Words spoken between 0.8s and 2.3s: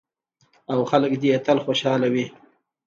خلک دې یې تل خوشحاله وي.